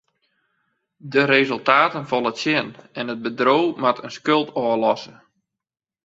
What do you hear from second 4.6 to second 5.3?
ôflosse.